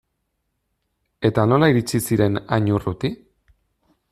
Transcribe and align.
Eta 1.29 1.45
nola 1.51 1.69
iritsi 1.73 2.01
ziren 2.07 2.41
hain 2.57 2.73
urruti? 2.79 3.13